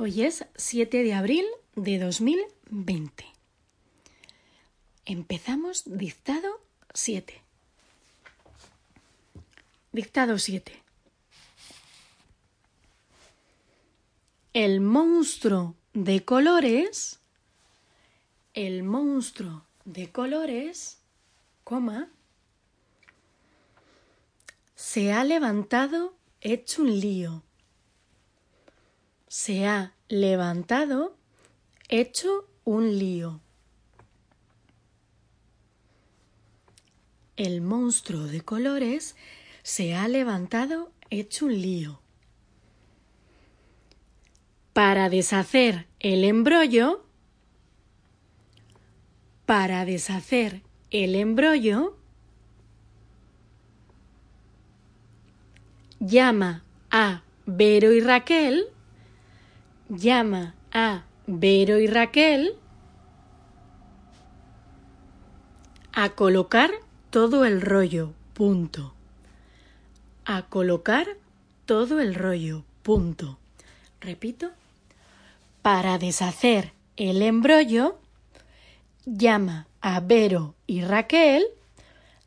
Hoy 0.00 0.22
es 0.22 0.44
7 0.54 1.02
de 1.02 1.12
abril 1.12 1.44
de 1.74 1.98
2020. 1.98 3.26
Empezamos 5.04 5.82
dictado 5.86 6.60
7. 6.94 7.42
Dictado 9.90 10.38
7. 10.38 10.72
El 14.52 14.80
monstruo 14.80 15.74
de 15.94 16.24
colores, 16.24 17.18
el 18.54 18.84
monstruo 18.84 19.64
de 19.84 20.12
colores, 20.12 21.00
coma, 21.64 22.08
se 24.76 25.12
ha 25.12 25.24
levantado 25.24 26.14
hecho 26.40 26.82
un 26.82 27.00
lío. 27.00 27.47
Se 29.28 29.66
ha 29.66 29.92
levantado 30.08 31.14
hecho 31.88 32.48
un 32.64 32.98
lío. 32.98 33.40
El 37.36 37.60
monstruo 37.60 38.24
de 38.24 38.40
colores 38.40 39.16
se 39.62 39.94
ha 39.94 40.08
levantado 40.08 40.90
hecho 41.10 41.44
un 41.46 41.60
lío. 41.60 42.00
Para 44.72 45.10
deshacer 45.10 45.86
el 46.00 46.24
embrollo, 46.24 47.04
para 49.44 49.84
deshacer 49.84 50.62
el 50.90 51.14
embrollo, 51.14 51.96
llama 56.00 56.64
a 56.90 57.22
Vero 57.44 57.92
y 57.92 58.00
Raquel, 58.00 58.68
llama 59.88 60.54
a 60.72 61.04
Vero 61.26 61.78
y 61.78 61.86
Raquel 61.86 62.54
a 65.92 66.10
colocar 66.10 66.70
todo 67.10 67.44
el 67.44 67.60
rollo, 67.60 68.12
punto. 68.34 68.94
A 70.24 70.42
colocar 70.42 71.06
todo 71.66 72.00
el 72.00 72.14
rollo, 72.14 72.64
punto. 72.82 73.38
Repito. 74.00 74.50
Para 75.62 75.98
deshacer 75.98 76.72
el 76.96 77.20
embrollo, 77.22 77.98
llama 79.06 79.66
a 79.80 80.00
Vero 80.00 80.54
y 80.66 80.82
Raquel 80.82 81.46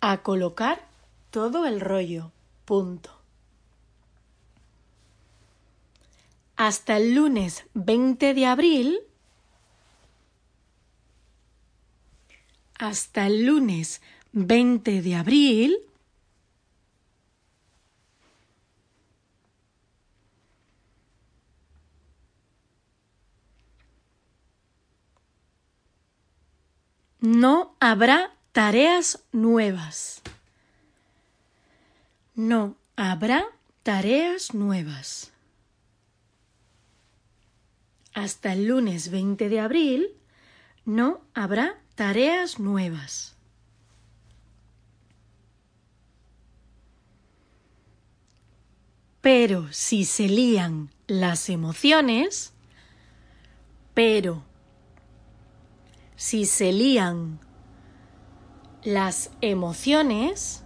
a 0.00 0.22
colocar 0.22 0.80
todo 1.30 1.66
el 1.66 1.80
rollo, 1.80 2.32
punto. 2.64 3.21
Hasta 6.64 6.96
el 6.96 7.16
lunes 7.16 7.64
20 7.74 8.34
de 8.34 8.46
abril, 8.46 9.00
hasta 12.78 13.26
el 13.26 13.46
lunes 13.46 14.00
20 14.30 15.02
de 15.02 15.16
abril, 15.16 15.76
no 27.18 27.74
habrá 27.80 28.36
tareas 28.52 29.24
nuevas. 29.32 30.22
No 32.36 32.76
habrá 32.94 33.46
tareas 33.82 34.54
nuevas. 34.54 35.31
Hasta 38.14 38.52
el 38.52 38.66
lunes 38.66 39.10
20 39.10 39.48
de 39.48 39.60
abril 39.60 40.08
no 40.84 41.22
habrá 41.34 41.80
tareas 41.94 42.58
nuevas. 42.58 43.36
Pero 49.20 49.72
si 49.72 50.04
se 50.04 50.28
lían 50.28 50.90
las 51.06 51.48
emociones, 51.48 52.52
pero 53.94 54.42
si 56.16 56.44
se 56.44 56.72
lían 56.72 57.38
las 58.82 59.30
emociones, 59.40 60.64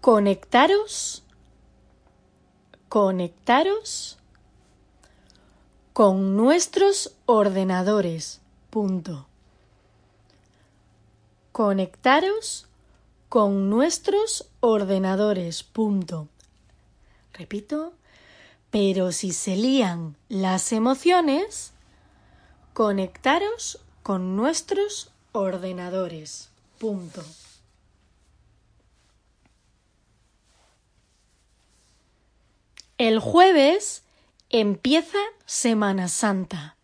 conectaros, 0.00 1.23
conectaros 2.94 4.18
con 5.92 6.36
nuestros 6.36 7.16
ordenadores. 7.26 8.40
Punto. 8.70 9.26
Conectaros 11.50 12.68
con 13.28 13.68
nuestros 13.68 14.46
ordenadores. 14.60 15.64
Punto. 15.64 16.28
Repito, 17.32 17.94
pero 18.70 19.10
si 19.10 19.32
se 19.32 19.56
lían 19.56 20.14
las 20.28 20.70
emociones, 20.70 21.72
conectaros 22.74 23.80
con 24.04 24.36
nuestros 24.36 25.10
ordenadores. 25.32 26.48
Punto. 26.78 27.24
El 32.96 33.18
jueves 33.18 34.04
empieza 34.50 35.18
Semana 35.46 36.06
Santa. 36.06 36.76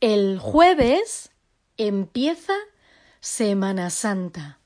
El 0.00 0.40
jueves 0.40 1.30
empieza 1.76 2.54
Semana 3.20 3.90
Santa. 3.90 4.58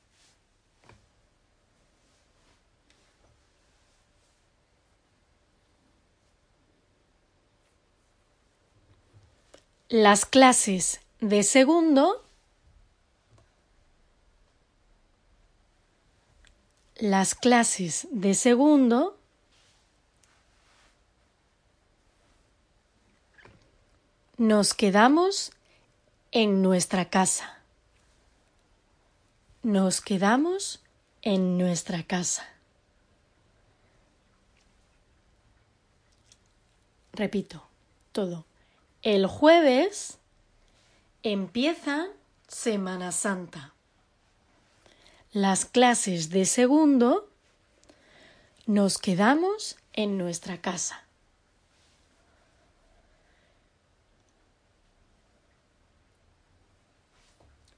Las 9.90 10.24
clases 10.24 11.02
de 11.20 11.42
segundo 11.42 12.24
las 17.00 17.34
clases 17.34 18.06
de 18.10 18.34
segundo 18.34 19.18
nos 24.36 24.74
quedamos 24.74 25.52
en 26.30 26.62
nuestra 26.62 27.08
casa. 27.08 27.58
Nos 29.62 30.00
quedamos 30.00 30.82
en 31.22 31.56
nuestra 31.56 32.02
casa. 32.02 32.46
Repito, 37.12 37.66
todo. 38.12 38.44
El 39.02 39.26
jueves 39.26 40.18
empieza 41.22 42.08
Semana 42.46 43.10
Santa. 43.12 43.74
Las 45.32 45.64
clases 45.64 46.30
de 46.30 46.44
segundo 46.44 47.28
nos 48.66 48.98
quedamos 48.98 49.76
en 49.92 50.18
nuestra 50.18 50.60
casa. 50.60 51.04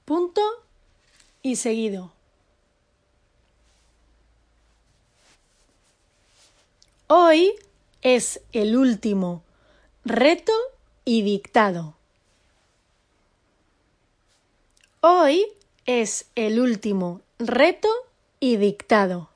Punto 0.03 0.41
y 1.43 1.57
seguido. 1.57 2.11
Hoy 7.05 7.53
es 8.01 8.41
el 8.51 8.75
último 8.75 9.43
reto 10.05 10.53
y 11.05 11.21
dictado. 11.21 11.93
Hoy 15.01 15.45
es 15.85 16.25
el 16.33 16.59
último 16.59 17.21
reto 17.47 17.89
y 18.39 18.57
dictado. 18.57 19.29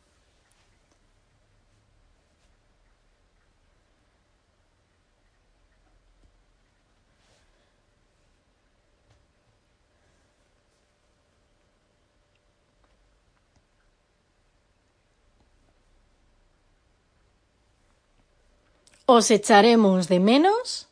Os 19.09 19.31
echaremos 19.31 20.09
de 20.09 20.19
menos. 20.19 20.89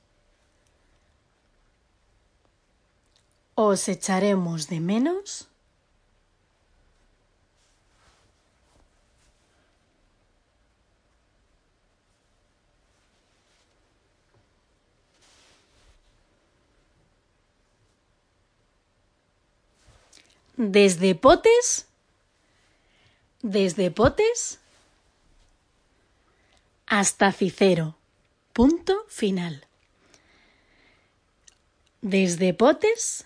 Os 3.55 3.89
echaremos 3.89 4.69
de 4.69 4.79
menos. 4.79 5.49
Desde 20.57 21.15
potes, 21.15 21.87
desde 23.41 23.91
potes 23.91 24.59
hasta 26.87 27.31
Cicero. 27.31 27.95
Punto 28.53 29.05
final. 29.09 29.65
Desde 32.01 32.53
Potes 32.53 33.25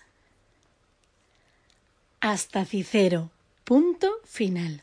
hasta 2.20 2.64
Cicero. 2.64 3.30
Punto 3.64 4.10
final. 4.24 4.82